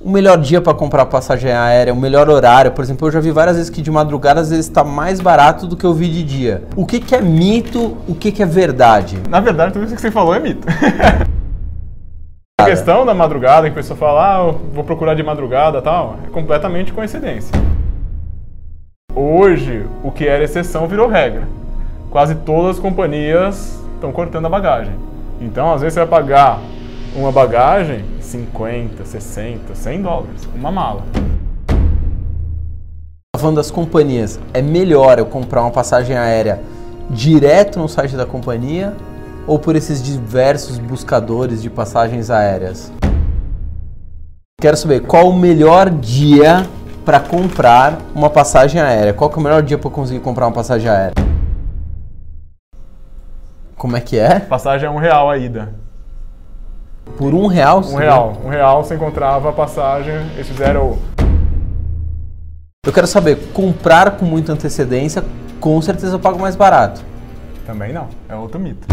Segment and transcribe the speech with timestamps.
[0.00, 3.32] O melhor dia para comprar passagem aérea, o melhor horário, por exemplo, eu já vi
[3.32, 6.22] várias vezes que de madrugada às vezes está mais barato do que eu vi de
[6.22, 6.62] dia.
[6.76, 9.18] O que, que é mito, o que, que é verdade?
[9.28, 10.64] Na verdade, tudo isso que você falou é mito.
[12.60, 16.16] A questão da madrugada, que a pessoa fala, ah, eu vou procurar de madrugada tal,
[16.24, 17.52] é completamente coincidência.
[19.14, 21.48] Hoje, o que era exceção virou regra.
[22.10, 24.92] Quase todas as companhias estão cortando a bagagem.
[25.40, 26.60] Então, às vezes, você vai pagar
[27.14, 31.02] uma bagagem 50, 60, 100 dólares, uma mala.
[33.36, 36.60] Falando das companhias, é melhor eu comprar uma passagem aérea
[37.10, 38.94] direto no site da companhia
[39.46, 42.92] ou por esses diversos buscadores de passagens aéreas?
[44.60, 46.66] Quero saber qual o melhor dia
[47.04, 49.14] para comprar uma passagem aérea.
[49.14, 51.14] Qual é o melhor dia para conseguir comprar uma passagem aérea?
[53.76, 54.40] Como é que é?
[54.40, 55.87] Passagem é um real a ida.
[57.16, 57.80] Por um real?
[57.84, 58.36] Um real.
[58.44, 60.98] Um real você encontrava a passagem, eles fizeram.
[62.86, 65.24] Eu quero saber, comprar com muita antecedência,
[65.60, 67.02] com certeza eu pago mais barato.
[67.66, 68.86] Também não, é outro mito.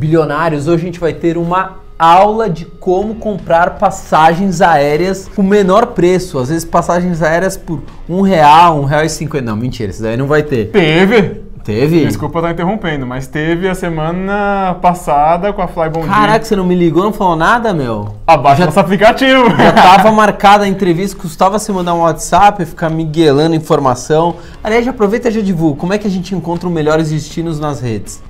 [0.00, 5.86] Bilionários, hoje a gente vai ter uma aula de como comprar passagens aéreas com menor
[5.88, 6.38] preço.
[6.38, 9.46] Às vezes passagens aéreas por um real, um real e cinquenta.
[9.46, 10.70] Não, mentira, isso daí não vai ter.
[10.70, 11.45] Teve!
[11.66, 12.06] Teve?
[12.06, 16.64] Desculpa estar interrompendo, mas teve a semana passada com a Fly Bom Caraca, você não
[16.64, 18.14] me ligou, não falou nada, meu?
[18.24, 19.50] Abaixa Já- nosso aplicativo.
[19.58, 24.36] Já tava marcada a entrevista, custava você mandar um WhatsApp, ficar miguelando informação.
[24.62, 25.80] Aliás, já aproveita e já divulga.
[25.80, 28.22] Como é que a gente encontra os melhores destinos nas redes?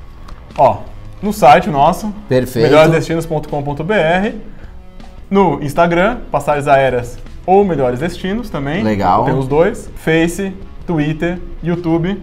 [0.56, 0.78] Ó,
[1.20, 2.70] no site nosso, Perfeito.
[2.70, 4.34] melhoresdestinos.com.br,
[5.28, 8.82] no Instagram, passagens aéreas ou melhores destinos também.
[8.82, 9.26] Legal.
[9.26, 10.54] Tem os dois, Face,
[10.86, 12.18] Twitter, YouTube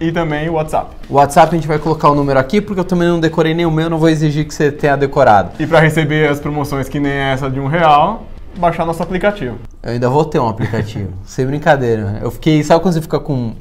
[0.00, 0.96] e também o WhatsApp.
[1.08, 3.66] O WhatsApp a gente vai colocar o número aqui, porque eu também não decorei nem
[3.66, 5.50] o meu, não vou exigir que você tenha decorado.
[5.60, 8.26] E para receber as promoções que nem essa de um real,
[8.58, 9.58] baixar nosso aplicativo.
[9.82, 11.12] Eu ainda vou ter um aplicativo.
[11.24, 12.18] Sem brincadeira.
[12.22, 12.62] Eu fiquei.
[12.62, 13.52] Sabe quando você fica com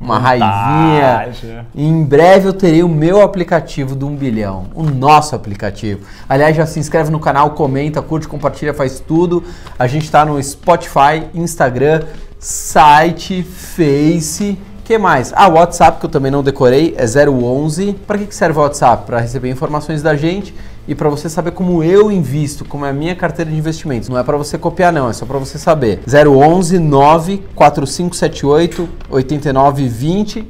[0.00, 1.26] uma raivinha?
[1.26, 1.66] Vontade.
[1.74, 6.00] Em breve eu terei o meu aplicativo do 1 bilhão, o nosso aplicativo.
[6.26, 9.44] Aliás, já se inscreve no canal, comenta, curte, compartilha, faz tudo.
[9.78, 12.02] A gente está no Spotify, Instagram,
[12.38, 14.58] site, Face.
[14.84, 15.32] Que mais?
[15.34, 17.94] Ah, o WhatsApp que eu também não decorei é 011.
[18.06, 19.06] Para que que serve o WhatsApp?
[19.06, 20.54] Para receber informações da gente
[20.88, 24.08] e para você saber como eu invisto, como é a minha carteira de investimentos.
[24.08, 26.00] Não é para você copiar não, é só para você saber.
[26.06, 30.48] 011 94578 8920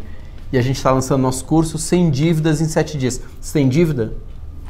[0.52, 3.20] e a gente está lançando nosso curso sem dívidas em 7 dias.
[3.41, 4.14] Você tem dívida?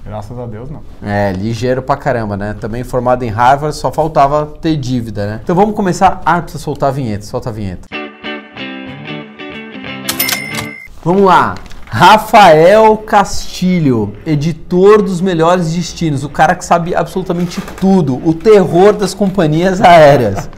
[0.04, 0.80] Graças a Deus, não.
[1.02, 2.56] É, ligeiro pra caramba, né?
[2.58, 5.40] Também formado em Harvard, só faltava ter dívida, né?
[5.42, 6.22] Então vamos começar.
[6.24, 7.99] Ah, precisa soltar a vinheta, solta a vinheta.
[11.02, 11.54] Vamos lá.
[11.86, 19.14] Rafael Castilho, editor dos melhores destinos, o cara que sabe absolutamente tudo, o terror das
[19.14, 20.50] companhias aéreas.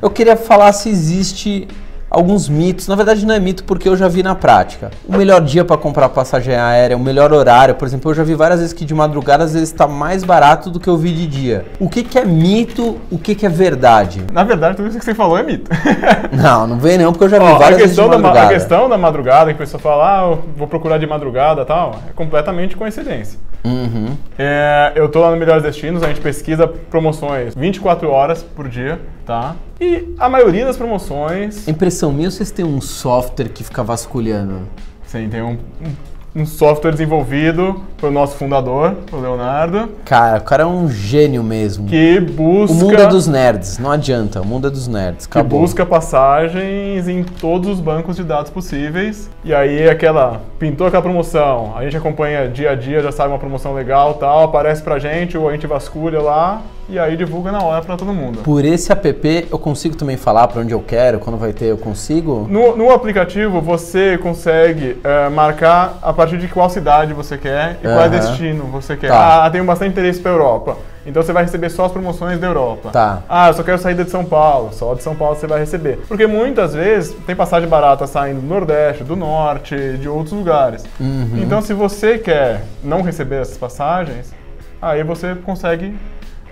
[0.00, 1.66] Eu queria falar se existe
[2.10, 2.88] alguns mitos.
[2.88, 4.90] Na verdade, não é mito porque eu já vi na prática.
[5.06, 8.34] O melhor dia para comprar passagem aérea, o melhor horário, por exemplo, eu já vi
[8.34, 11.26] várias vezes que de madrugada às vezes está mais barato do que eu vi de
[11.26, 11.66] dia.
[11.78, 14.24] O que, que é mito, o que, que é verdade?
[14.32, 15.70] Na verdade, tudo isso que você falou é mito.
[16.32, 18.46] Não, não vem não, porque eu já vi Ó, várias vezes de questão da, madrugada.
[18.46, 21.64] a questão da madrugada, que a pessoa fala, ah, eu vou procurar de madrugada e
[21.64, 23.38] tal, é completamente coincidência.
[23.64, 24.16] Uhum.
[24.38, 29.00] É, eu tô lá no Melhores Destinos, a gente pesquisa promoções 24 horas por dia,
[29.26, 29.56] tá?
[29.80, 34.60] E a maioria das promoções, Impressão minha, vocês têm um software que fica vasculhando.
[35.06, 40.64] sim, tem um, um- um software desenvolvido pelo nosso fundador, o Leonardo, Cara, o cara
[40.64, 41.88] é um gênio mesmo.
[41.88, 42.74] que busca...
[42.74, 45.26] O mundo é dos nerds, não adianta, o mundo é dos nerds.
[45.26, 45.60] que Acabou.
[45.60, 49.30] busca passagens em todos os bancos de dados possíveis.
[49.44, 53.38] E aí aquela pintou aquela promoção, a gente acompanha dia a dia, já sabe uma
[53.38, 57.62] promoção legal, tal, aparece pra gente ou a gente vasculha lá e aí divulga na
[57.62, 58.40] hora pra todo mundo.
[58.42, 61.78] Por esse app eu consigo também falar para onde eu quero, quando vai ter, eu
[61.78, 62.46] consigo?
[62.48, 67.86] No, no aplicativo você consegue eh, marcar a partir de qual cidade você quer e
[67.86, 68.08] qual Aham.
[68.08, 69.08] destino você quer.
[69.08, 69.44] Tá.
[69.44, 70.76] Ah, tenho bastante interesse pra Europa.
[71.04, 72.90] Então você vai receber só as promoções da Europa.
[72.90, 73.22] Tá.
[73.28, 74.70] Ah, eu só quero saída de São Paulo.
[74.72, 76.00] Só de São Paulo você vai receber.
[76.08, 80.84] Porque muitas vezes tem passagem barata saindo do Nordeste, do Norte, de outros lugares.
[80.98, 81.30] Uhum.
[81.36, 84.34] Então se você quer não receber essas passagens,
[84.82, 85.94] aí você consegue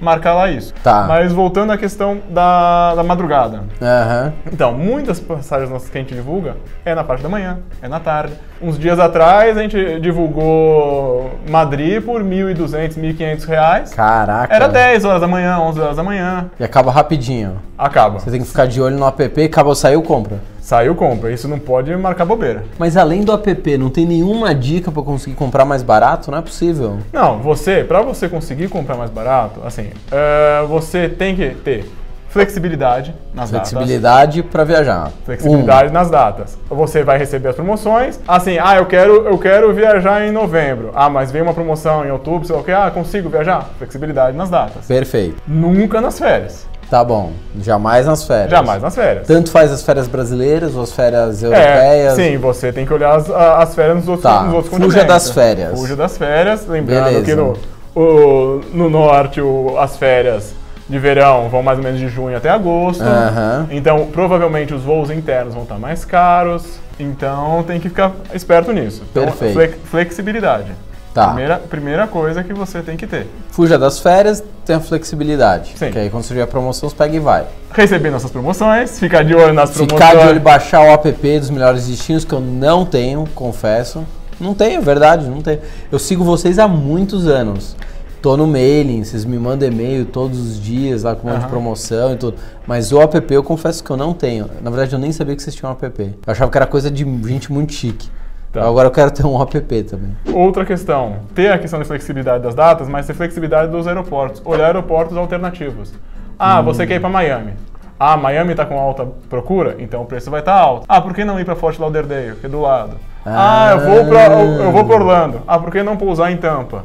[0.04, 0.72] marcar lá isso.
[0.82, 1.06] Tá.
[1.08, 3.64] Mas voltando à questão da, da madrugada.
[3.80, 4.32] Aham.
[4.52, 7.98] Então, muitas passagens nossas que a gente divulga é na parte da manhã, é na
[7.98, 8.34] tarde.
[8.62, 13.94] Uns dias atrás a gente divulgou Madrid por 1.200, 1.500 reais.
[13.94, 14.54] Caraca.
[14.54, 16.50] Era 10 horas da manhã, 11 horas da manhã.
[16.58, 17.56] E acaba rapidinho.
[17.76, 18.20] Acaba.
[18.20, 20.38] Você tem que ficar de olho no app, acabou, saiu, compra.
[20.64, 21.31] Saiu, compra.
[21.31, 22.64] Isso não pode marcar bobeira.
[22.78, 26.31] Mas além do app, não tem nenhuma dica para conseguir comprar mais barato?
[26.31, 27.00] Não é possível.
[27.12, 31.84] Não, você, para você conseguir comprar mais barato, assim, uh, você tem que ter
[32.31, 35.12] flexibilidade nas flexibilidade para viajar.
[35.26, 35.93] Flexibilidade um.
[35.93, 36.58] nas datas.
[36.69, 38.19] Você vai receber as promoções.
[38.26, 40.90] Assim, ah, eu quero, eu quero viajar em novembro.
[40.94, 42.72] Ah, mas vem uma promoção em outubro, sei lá o que.
[42.72, 43.69] Ah, consigo viajar?
[43.76, 44.87] Flexibilidade nas datas.
[44.87, 45.37] Perfeito.
[45.46, 46.67] Nunca nas férias.
[46.90, 47.32] Tá bom.
[47.60, 48.50] Jamais nas férias.
[48.50, 49.26] Jamais nas férias.
[49.26, 52.19] Tanto faz as férias brasileiras ou as férias é, europeias?
[52.19, 54.42] É, sim, você tem que olhar as, as férias nos outros, tá.
[54.42, 55.08] nos outros Fuja continentes.
[55.08, 55.78] das férias.
[55.78, 56.66] Fuja das férias.
[56.66, 57.25] Lembrando Beleza.
[57.25, 57.56] que no,
[57.94, 60.54] o, no norte o, as férias
[60.88, 63.02] de verão vão mais ou menos de junho até agosto.
[63.02, 63.66] Uhum.
[63.70, 66.78] Então, provavelmente os voos internos vão estar mais caros.
[67.00, 69.02] Então, tem que ficar esperto nisso.
[69.10, 69.78] Então, Perfeito.
[69.86, 70.72] flexibilidade.
[71.14, 71.28] Tá.
[71.28, 73.28] Primeira, primeira coisa que você tem que ter.
[73.52, 75.72] Fuja das férias, tenha flexibilidade.
[75.76, 75.93] Sim.
[75.93, 77.46] Que aí quando surgir a promoção, você pega e vai.
[77.70, 80.11] Receber nossas promoções, ficar de olho nas ficar promoções.
[80.11, 84.05] Ficar de olho, baixar o app dos melhores destinos, que eu não tenho, confesso.
[84.40, 85.61] Não tenho, verdade, não tenho.
[85.90, 87.76] Eu sigo vocês há muitos anos.
[88.20, 91.44] Tô no mailing, vocês me mandam e-mail todos os dias lá com um monte uhum.
[91.44, 92.38] de promoção e tudo.
[92.67, 94.50] Mas o app eu confesso que eu não tenho.
[94.60, 96.02] Na verdade, eu nem sabia que vocês tinham um app.
[96.26, 98.08] Eu achava que era coisa de gente muito chique.
[98.54, 98.68] Tá.
[98.68, 100.16] Agora eu quero ter um app também.
[100.32, 104.40] Outra questão, ter a questão de flexibilidade das datas, mas ter flexibilidade dos aeroportos.
[104.44, 105.92] Olhar aeroportos alternativos.
[106.38, 106.64] Ah, hum.
[106.64, 107.54] você quer ir para Miami.
[107.98, 110.84] Ah, Miami está com alta procura, então o preço vai estar tá alto.
[110.88, 112.96] Ah, por que não ir para Fort Lauderdale, que é do lado?
[113.26, 115.42] Ah, ah eu vou para eu, eu vou para Orlando.
[115.48, 116.84] Ah, por que não pousar em Tampa?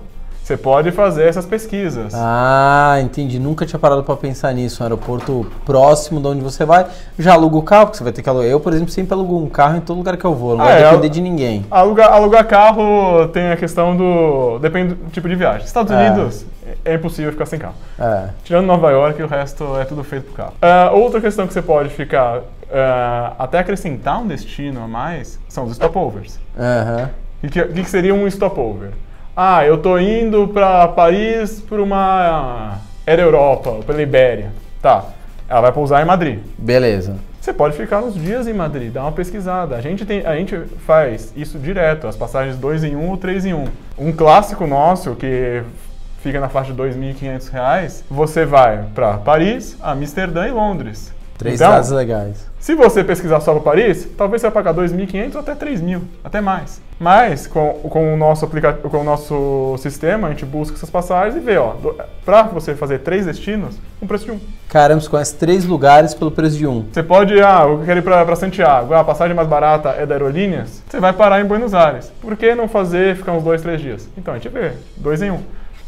[0.50, 2.12] Você pode fazer essas pesquisas.
[2.16, 3.38] Ah, entendi.
[3.38, 4.81] Nunca tinha parado para pensar nisso.
[4.81, 6.88] Um aeroporto próximo de onde você vai,
[7.19, 8.48] já aluga o carro, porque você vai ter que alugar.
[8.50, 10.57] Eu, por exemplo, sempre alugo um carro em todo lugar que eu vou.
[10.57, 11.68] Não ah, vai é, depender de ninguém.
[11.69, 14.57] Alugar, alugar carro tem a questão do.
[14.57, 15.68] Depende do tipo de viagem.
[15.68, 16.10] Estados é.
[16.10, 16.48] Unidos
[16.84, 17.75] é impossível ficar sem carro.
[18.00, 18.30] É.
[18.44, 20.54] Tirando Nova York, o resto é tudo feito por carro.
[20.63, 22.40] Uh, outra questão que você pode ficar.
[22.40, 26.40] Uh, até acrescentar um destino a mais são os stopovers.
[26.57, 27.06] Uhum.
[27.44, 28.94] O que, que, que seria um stopover?
[29.41, 34.51] Ah, eu tô indo para Paris por uma Era Europa, ou pela Ibéria.
[34.81, 35.06] Tá.
[35.47, 36.39] Ela vai pousar em Madrid.
[36.57, 37.15] Beleza.
[37.39, 39.77] Você pode ficar uns dias em Madrid, dar uma pesquisada.
[39.77, 43.15] A gente, tem, a gente faz isso direto, as passagens 2 em 1 um, ou
[43.15, 43.57] 3 em 1.
[43.57, 43.68] Um.
[44.09, 45.63] um clássico nosso, que
[46.21, 51.13] fica na faixa de R$ 2.500, você vai para Paris, Amsterdã e Londres.
[51.39, 52.45] Três então, legais.
[52.59, 56.41] Se você pesquisar só para Paris, talvez você vai pagar 2.500 ou até 3.000, até
[56.41, 56.81] mais.
[57.00, 61.38] Mas com, com, o nosso aplicativo, com o nosso sistema, a gente busca essas passagens
[61.38, 61.75] e vê, ó,
[62.25, 64.39] para você fazer três destinos, um preço de um.
[64.68, 66.86] Caramba, você conhece três lugares pelo preço de um.
[66.91, 70.15] Você pode, ah, eu quero ir para Santiago, ah, a passagem mais barata é da
[70.15, 72.12] Aerolíneas, você vai parar em Buenos Aires.
[72.21, 74.09] Por que não fazer ficar uns dois, três dias?
[74.18, 75.39] Então a gente vê, dois em um.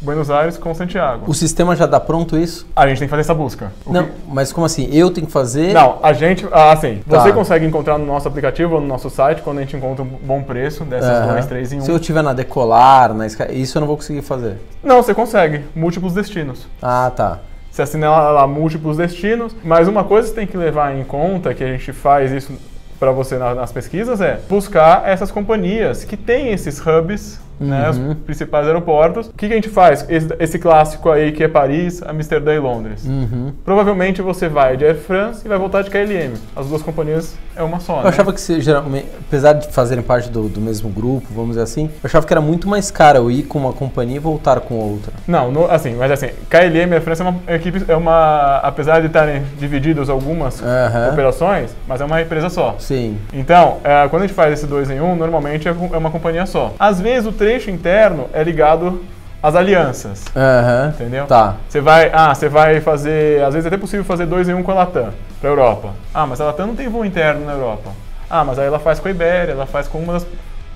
[0.02, 1.24] Buenos Aires com Santiago.
[1.28, 2.66] O sistema já dá pronto isso?
[2.74, 3.72] A gente tem que fazer essa busca.
[3.86, 4.12] O não, que...
[4.28, 4.88] mas como assim?
[4.92, 5.72] Eu tenho que fazer?
[5.72, 7.20] Não, a gente, ah, assim, tá.
[7.20, 10.06] você consegue encontrar no nosso aplicativo ou no nosso site quando a gente encontra um
[10.06, 11.32] bom preço dessas uhum.
[11.32, 11.82] dois, três em um.
[11.82, 14.58] Se eu tiver na Decolar, na Sky, isso eu não vou conseguir fazer.
[14.82, 16.66] Não, você consegue, múltiplos destinos.
[16.82, 17.38] Ah, tá.
[17.70, 21.04] Você assina lá, lá múltiplos destinos, mas uma coisa que você tem que levar em
[21.04, 22.52] conta, que a gente faz isso
[22.98, 28.14] para você nas pesquisas, é buscar essas companhias que têm esses hubs né, os uhum.
[28.14, 29.28] principais aeroportos.
[29.28, 30.04] O que, que a gente faz?
[30.08, 33.04] Esse, esse, clássico aí que é Paris, Amsterdã e Londres.
[33.04, 33.52] Uhum.
[33.64, 36.34] Provavelmente você vai de Air France e vai voltar de KLM.
[36.54, 37.98] As duas companhias é uma só.
[37.98, 38.08] Eu né?
[38.08, 41.86] achava que, se, geralmente, apesar de fazerem parte do, do, mesmo grupo, vamos dizer assim,
[41.86, 44.74] eu achava que era muito mais caro eu ir com uma companhia e voltar com
[44.74, 45.12] outra.
[45.26, 49.00] Não, no, assim, mas assim, KLM e Air France é uma equipe, é uma, apesar
[49.00, 51.12] de estarem divididos algumas uhum.
[51.12, 52.76] operações, mas é uma empresa só.
[52.78, 53.18] Sim.
[53.32, 56.46] Então, é, quando a gente faz esse dois em um, normalmente é, é uma companhia
[56.46, 56.74] só.
[56.78, 59.02] Às vezes o trecho interno é ligado
[59.42, 60.24] às alianças.
[60.36, 60.90] Uhum.
[60.90, 61.26] Entendeu?
[61.26, 61.56] Tá.
[61.68, 64.62] Você vai, ah, você vai fazer, às vezes é até possível fazer dois em um
[64.62, 65.90] com a Latam para Europa.
[66.14, 67.90] Ah, mas a Latam não tem voo interno na Europa.
[68.30, 70.26] Ah, mas aí ela faz com a Ibéria, ela faz com uma das,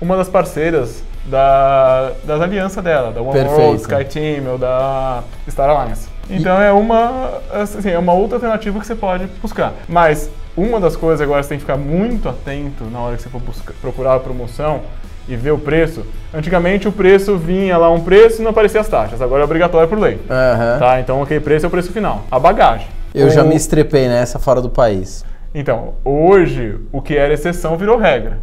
[0.01, 3.61] uma das parceiras da, das alianças dela, da One Perfeito.
[3.61, 6.09] World, SkyTeam ou da Star Alliance.
[6.29, 6.65] Então e...
[6.65, 9.71] é uma, assim, é uma outra alternativa que você pode buscar.
[9.87, 13.21] Mas uma das coisas agora que você tem que ficar muito atento na hora que
[13.21, 14.81] você for buscar, procurar a promoção
[15.27, 16.05] e ver o preço.
[16.33, 19.21] Antigamente o preço vinha lá um preço e não aparecia as taxas.
[19.21, 20.15] Agora é obrigatório por lei.
[20.15, 20.79] Uhum.
[20.79, 20.99] Tá?
[20.99, 22.23] Então aquele preço é o preço final.
[22.31, 22.87] A bagagem.
[23.13, 23.29] Eu o...
[23.29, 25.25] já me estrepei nessa fora do país.
[25.53, 28.39] Então, hoje o que era exceção virou regra.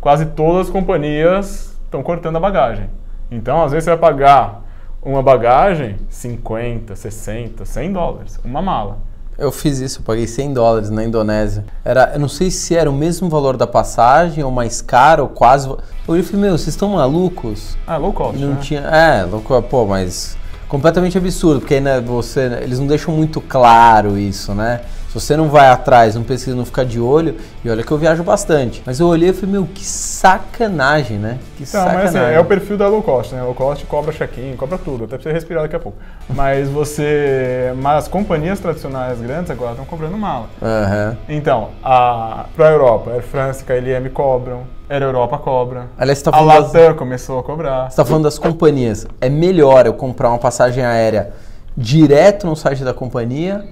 [0.00, 2.88] Quase todas as companhias estão cortando a bagagem.
[3.30, 4.62] Então, às vezes você vai pagar
[5.02, 8.98] uma bagagem 50, 60, 100 dólares, uma mala.
[9.38, 11.64] Eu fiz isso, eu paguei 100 dólares na Indonésia.
[11.84, 15.28] Era, eu não sei se era o mesmo valor da passagem ou mais caro, ou
[15.28, 15.68] quase.
[15.68, 15.78] Eu
[16.24, 17.76] falei, meu, vocês estão malucos?
[17.86, 18.36] Ah, low cost.
[18.36, 18.58] Não né?
[18.60, 18.80] tinha.
[18.80, 20.36] É, low cost, pô, mas
[20.68, 24.80] completamente absurdo, porque né, você, eles não deixam muito claro isso, né?
[25.18, 28.22] Você não vai atrás, não pesquisa, não fica de olho, e olha que eu viajo
[28.22, 28.82] bastante.
[28.86, 31.38] Mas eu olhei e falei, meu, que sacanagem, né?
[31.56, 32.04] Que Então, sacanagem.
[32.12, 33.42] mas assim, é o perfil da low cost, né?
[33.42, 35.98] Low cost cobra check-in, cobra tudo, até pra você respirar daqui a pouco.
[36.28, 37.72] Mas você.
[37.76, 40.46] Mas as companhias tradicionais grandes agora estão cobrando mala.
[40.62, 41.16] Aham.
[41.28, 45.86] Então, a, pra Europa, Air France, KLM cobram, Air Europa cobra.
[45.98, 47.90] Aliás, tá A falando das- Latam começou a cobrar.
[47.90, 49.06] Você tá falando das companhias.
[49.20, 51.30] É melhor eu comprar uma passagem aérea
[51.76, 53.64] direto no site da companhia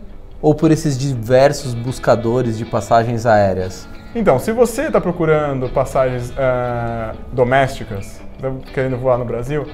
[0.43, 3.89] ou por esses diversos buscadores de passagens aéreas?
[4.15, 9.67] Então, se você está procurando passagens ah, domésticas, tá querendo voar no Brasil,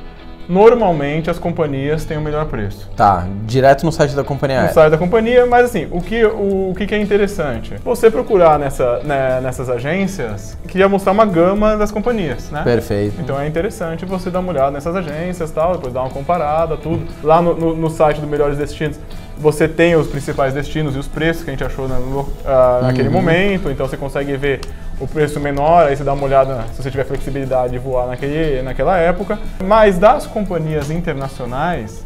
[0.48, 2.90] normalmente as companhias têm o melhor preço.
[2.96, 4.74] Tá, direto no site da companhia no aérea.
[4.74, 7.74] site da companhia, mas assim, o que, o, o que é interessante?
[7.84, 12.62] Você procurar nessa, né, nessas agências, que ia mostrar uma gama das companhias, né?
[12.64, 13.20] Perfeito.
[13.20, 16.76] Então é interessante você dar uma olhada nessas agências e tal, depois dar uma comparada,
[16.76, 17.06] tudo.
[17.22, 18.98] Lá no, no- no site do Melhores Destinos,
[19.42, 21.98] você tem os principais destinos e os preços que a gente achou na-
[22.46, 24.60] ah, naquele momento, então você consegue ver
[25.00, 28.62] o preço menor, aí você dá uma olhada se você tiver flexibilidade de voar naquele,
[28.62, 29.38] naquela época.
[29.64, 32.04] Mas das companhias internacionais,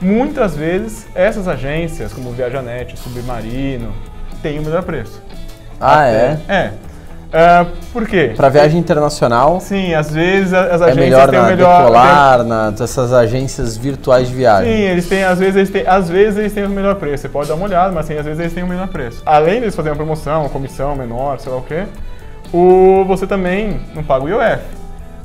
[0.00, 3.92] muitas vezes essas agências, como Viajanet, Submarino,
[4.42, 5.20] têm o melhor preço.
[5.80, 6.38] Ah, é?
[6.48, 6.70] É.
[7.32, 8.32] Ah, por quê?
[8.36, 11.78] Pra viagem internacional Sim, às vezes as é agências melhor têm o na melhor.
[11.78, 14.72] Decolar, nessas agências virtuais de Sim, viagem.
[14.72, 17.22] eles têm, às vezes eles têm, às vezes eles têm o melhor preço.
[17.22, 19.22] Você pode dar uma olhada, mas sim, às vezes eles têm o melhor preço.
[19.26, 21.84] Além deles fazerem uma promoção, uma comissão menor, sei lá o quê,
[22.52, 24.62] o, você também não paga o IOF.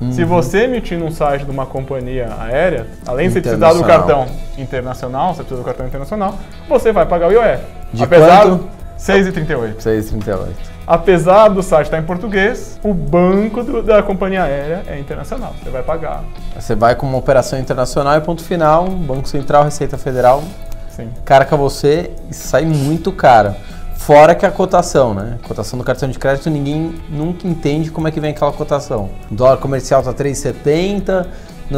[0.02, 0.12] Uhum.
[0.12, 4.26] Se você emitir num site de uma companhia aérea, além de você precisar do cartão
[4.58, 6.34] internacional, você precisa do cartão internacional,
[6.68, 7.62] você vai pagar o IOF.
[7.94, 8.68] De Apesar quanto?
[8.98, 9.80] 6,38.
[9.80, 10.71] 638.
[10.86, 15.54] Apesar do site estar em português, o banco do- da companhia aérea é internacional.
[15.64, 16.24] Você vai pagar.
[16.60, 20.44] Você vai com uma operação internacional e ponto final, Banco Central, Receita Federal,
[20.90, 21.10] Sim.
[21.24, 23.54] carca você e sai muito caro.
[23.96, 25.38] Fora que a cotação, né?
[25.44, 29.10] A cotação do cartão de crédito, ninguém nunca entende como é que vem aquela cotação.
[29.30, 31.28] O dólar comercial tá 3,70, no-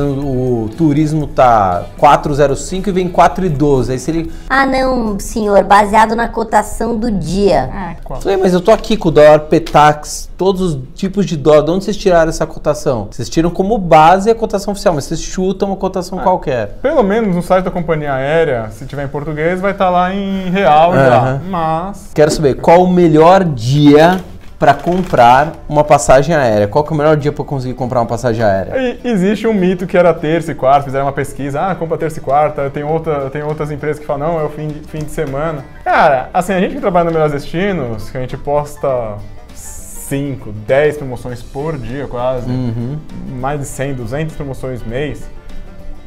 [0.01, 3.91] o turismo tá 4,05 e vem 4,12.
[3.91, 4.31] Aí se ele.
[4.49, 7.69] Ah, não, senhor, baseado na cotação do dia.
[7.71, 8.21] Ah, Qual?
[8.21, 11.63] Falei, mas eu tô aqui com o dólar Petax, todos os tipos de dólar.
[11.63, 13.07] De onde vocês tiraram essa cotação?
[13.11, 16.77] Vocês tiram como base a cotação oficial, mas vocês chutam uma cotação qualquer.
[16.81, 20.49] Pelo menos no site da companhia aérea, se tiver em português, vai estar lá em
[20.49, 21.39] real já.
[21.47, 22.11] Mas.
[22.13, 24.19] Quero saber qual o melhor dia
[24.59, 26.67] para comprar uma passagem aérea.
[26.67, 28.97] Qual que é o melhor dia para conseguir comprar uma passagem aérea?
[29.03, 32.21] Existe um mito que era terça e quarta, fizeram uma pesquisa, ah, compra terça e
[32.21, 35.11] quarta, tem, outra, tem outras empresas que falam, não, é o fim de, fim de
[35.11, 35.65] semana.
[35.83, 39.15] Cara, assim, a gente que trabalha no Melhores Destinos, que a gente posta
[39.53, 42.97] 5, 10 promoções por dia quase, Uhum.
[43.39, 45.23] mais de 100, 200 promoções mês,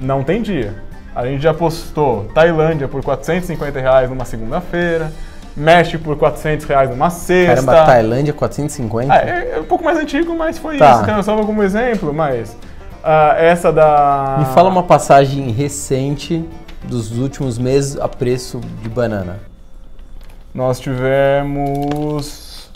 [0.01, 0.75] não tem dia.
[1.15, 5.11] A gente já postou Tailândia por 450 reais numa segunda-feira,
[5.57, 7.55] México por 400 reais numa sexta.
[7.55, 9.13] Caramba, Tailândia 450?
[9.13, 10.93] Ah, é, é um pouco mais antigo, mas foi Tá.
[10.93, 11.03] isso.
[11.03, 12.55] Então, só como exemplo, mas
[13.03, 14.37] ah, essa da...
[14.39, 16.45] Me fala uma passagem recente
[16.85, 19.39] dos últimos meses a preço de banana.
[20.55, 22.71] Nós tivemos...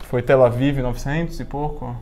[0.00, 1.96] Foi Tel Aviv, 900 e pouco?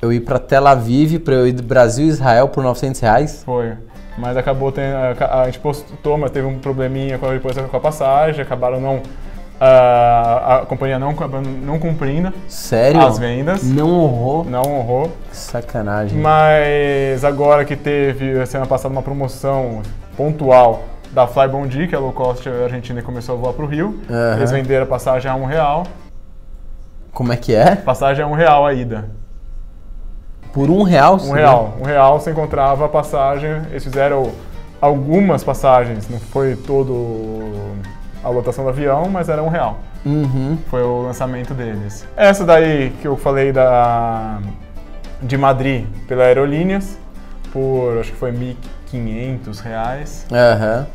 [0.00, 3.42] Eu ir para Tel Aviv, para eu ir do Brasil e Israel por 900 reais?
[3.44, 3.74] Foi.
[4.16, 4.94] Mas acabou tendo.
[4.96, 8.80] A, a gente postou, mas teve um probleminha com a, depois com a passagem, acabaram
[8.80, 9.00] não.
[9.60, 11.14] ah, a companhia não,
[11.62, 13.00] não cumprindo Sério?
[13.04, 13.62] as vendas.
[13.62, 14.44] Não honrou?
[14.44, 15.12] Não honrou.
[15.30, 16.18] Que sacanagem.
[16.18, 19.82] Mas agora que teve semana passada uma promoção
[20.16, 23.68] pontual da Flybondi, que é a low cost argentina e começou a voar para o
[23.68, 24.00] Rio.
[24.10, 24.36] Aham.
[24.36, 25.84] Eles venderam a passagem a um real.
[27.12, 27.76] Como é que é?
[27.76, 29.08] Passagem a um real a ida.
[30.52, 31.18] Por um real?
[31.20, 31.76] Um real.
[31.80, 33.62] Um real você encontrava a passagem.
[33.70, 34.32] Eles fizeram
[34.80, 37.50] algumas passagens, não foi todo
[38.22, 39.78] a lotação do avião, mas era um real.
[40.04, 40.58] Uhum.
[40.68, 42.06] Foi o lançamento deles.
[42.16, 44.40] Essa daí que eu falei da
[45.20, 46.96] de Madrid pela Aerolíneas,
[47.52, 50.26] por acho que foi 1.500 reais.
[50.32, 50.86] Aham.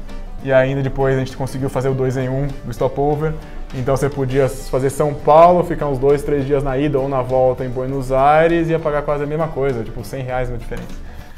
[0.44, 3.34] E ainda depois a gente conseguiu fazer o 2 em 1 um do stopover.
[3.76, 7.22] Então você podia fazer São Paulo, ficar uns dois, três dias na ida ou na
[7.22, 10.58] volta em Buenos Aires e ia pagar quase a mesma coisa, tipo 100 reais na
[10.58, 10.88] diferença.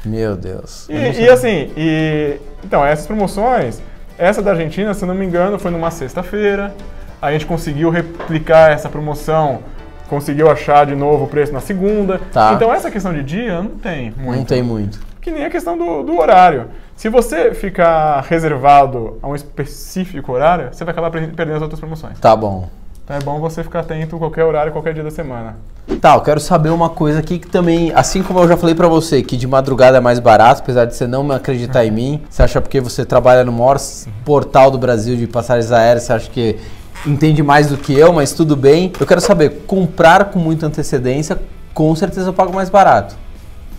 [0.04, 0.86] Meu Deus.
[0.88, 3.80] E, e assim, e, então essas promoções,
[4.18, 6.74] essa da Argentina, se eu não me engano, foi numa sexta-feira.
[7.20, 9.60] A gente conseguiu replicar essa promoção,
[10.06, 12.20] conseguiu achar de novo o preço na segunda.
[12.32, 12.52] Tá.
[12.54, 14.38] Então essa questão de dia não tem muito.
[14.38, 15.00] Não tem muito.
[15.26, 16.66] Que nem a questão do, do horário.
[16.94, 21.80] Se você ficar reservado a um específico horário, você vai acabar per- perdendo as outras
[21.80, 22.16] promoções.
[22.20, 22.68] Tá bom.
[23.04, 25.56] Então é bom você ficar atento a qualquer horário, qualquer dia da semana.
[26.00, 28.86] Tá, eu quero saber uma coisa aqui que também, assim como eu já falei pra
[28.86, 32.22] você, que de madrugada é mais barato, apesar de você não acreditar em mim.
[32.30, 33.78] Você acha porque você trabalha no maior
[34.24, 36.56] portal do Brasil de passagens aéreas, você acha que
[37.04, 38.92] entende mais do que eu, mas tudo bem.
[39.00, 41.36] Eu quero saber, comprar com muita antecedência,
[41.74, 43.16] com certeza eu pago mais barato.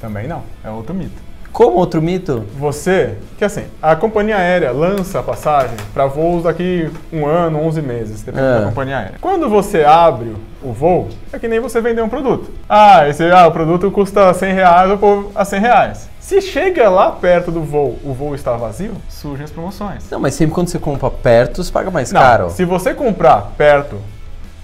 [0.01, 1.25] Também não, é outro mito.
[1.57, 2.43] Como outro mito?
[2.59, 7.81] Você, que assim, a companhia aérea lança a passagem para voos daqui um ano, 11
[7.81, 8.59] meses, dependendo É.
[8.59, 9.15] da companhia aérea.
[9.19, 12.51] Quando você abre o voo, é que nem você vender um produto.
[12.69, 16.07] Ah, esse, ah, o produto custa 100 reais, eu pôr a 100 reais.
[16.19, 20.07] Se chega lá perto do voo, o voo está vazio, surgem as promoções.
[20.11, 22.51] Não, mas sempre quando você compra perto, você paga mais Não, caro.
[22.51, 23.95] se você comprar perto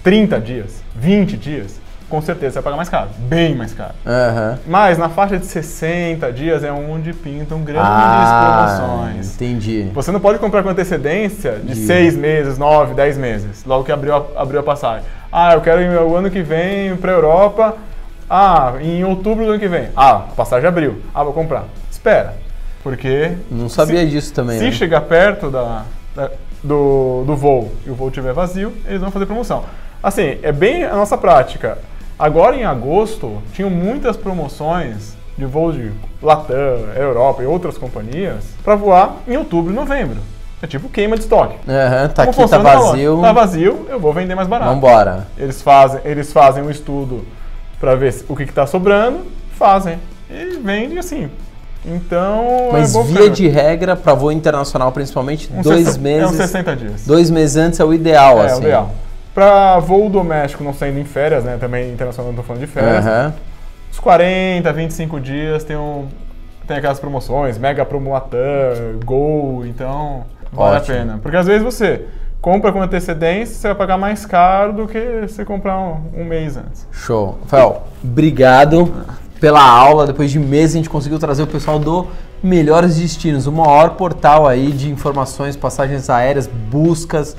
[0.04, 1.80] 30 dias, 20 dias,
[2.14, 3.92] com certeza você vai pagar mais caro, bem mais caro.
[4.06, 4.58] Aham.
[4.68, 9.34] Mas na faixa de 60 dias é onde pintam grandes Ah, promoções.
[9.34, 9.90] entendi.
[9.92, 13.90] Você não pode comprar com antecedência de De- 6 meses, 9, 10 meses, logo que
[13.90, 15.04] abriu a, abriu a passagem.
[15.32, 17.74] Ah, eu quero ir o ano que vem para Europa.
[18.30, 19.88] Ah, em outubro do ano que vem.
[19.96, 21.02] Ah, a passagem abriu.
[21.12, 21.64] Ah, vou comprar.
[21.90, 22.34] Espera.
[22.82, 23.32] Porque.
[23.50, 24.58] Não sabia se, disso também.
[24.58, 24.70] Se né?
[24.70, 25.82] chegar perto da,
[26.14, 26.30] da-
[26.62, 29.64] do, do voo e o voo estiver vazio, eles vão fazer promoção.
[30.02, 31.78] Assim, é bem a nossa prática.
[32.18, 35.90] Agora em agosto, tinham muitas promoções de voos de
[36.22, 36.54] Latam,
[36.96, 40.18] Europa e outras companhias para voar em outubro e novembro.
[40.62, 41.56] É tipo queima de estoque.
[41.68, 43.20] Aham, tá Como aqui, tá vazio.
[43.20, 44.70] Tá vazio, eu vou vender mais barato.
[44.72, 45.26] Vambora.
[45.36, 47.24] Eles fazem, eles fazem um estudo
[47.80, 49.20] para ver o que está sobrando,
[49.58, 49.98] fazem
[50.30, 51.28] e vendem assim.
[51.84, 56.22] Então, Mas é via ficar- de regra, pra voo internacional principalmente, uns dois 60 meses.
[56.22, 57.06] É uns 60 dias.
[57.06, 58.54] Dois meses antes é o ideal, é, assim.
[58.54, 58.90] o ideal.
[59.34, 61.56] Para voo doméstico não saindo em férias, né?
[61.58, 63.04] Também internacional não tô falando de férias.
[63.04, 63.34] Aham.
[63.90, 66.06] Uns 40, 25 dias tem, um,
[66.66, 70.96] tem aquelas promoções, Mega Promo Latam, Gol, então vale Ótimo.
[70.96, 71.20] a pena.
[71.22, 72.06] Porque às vezes você
[72.40, 76.56] compra com antecedência, você vai pagar mais caro do que você comprar um, um mês
[76.56, 76.86] antes.
[76.92, 77.38] Show.
[77.42, 78.92] Rafael, obrigado
[79.40, 80.06] pela aula.
[80.06, 82.06] Depois de meses a gente conseguiu trazer o pessoal do
[82.42, 87.36] Melhores Destinos, o maior portal aí de informações, passagens aéreas, buscas.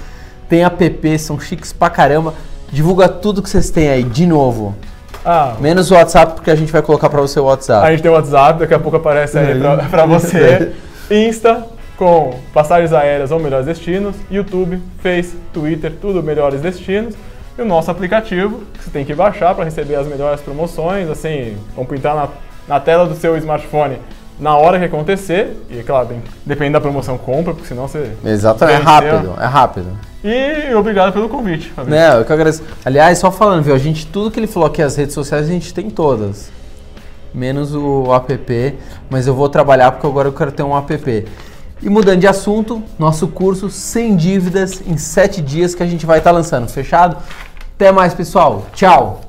[0.49, 2.33] Tem app, são chiques pra caramba.
[2.71, 4.75] Divulga tudo que vocês têm aí, de novo.
[5.23, 7.87] Ah, Menos o WhatsApp, porque a gente vai colocar pra você o a WhatsApp.
[7.91, 10.71] gente tem o WhatsApp, daqui a pouco aparece aí pra, pra você.
[11.09, 11.65] Insta
[11.97, 17.15] com passagens aéreas ou melhores destinos, YouTube, Face, Twitter, tudo melhores destinos.
[17.57, 21.55] E o nosso aplicativo, que você tem que baixar para receber as melhores promoções, assim,
[21.75, 22.27] vão pintar na,
[22.67, 23.97] na tela do seu smartphone
[24.39, 25.55] na hora que acontecer.
[25.69, 28.11] E claro, tem, depende da promoção, compra, porque senão você.
[28.25, 29.87] Exatamente, é rápido, é rápido.
[30.27, 31.71] E obrigado pelo convite.
[31.85, 32.63] Né, eu que agradeço.
[32.83, 33.75] Aliás, só falando, viu?
[33.75, 36.49] A gente, tudo que ele falou aqui, as redes sociais, a gente tem todas.
[37.31, 38.75] Menos o app,
[39.07, 41.25] mas eu vou trabalhar porque agora eu quero ter um app.
[41.79, 46.17] E mudando de assunto, nosso curso sem dívidas em 7 dias que a gente vai
[46.17, 46.67] estar lançando.
[46.69, 47.17] Fechado?
[47.75, 48.65] Até mais, pessoal.
[48.73, 49.24] Tchau!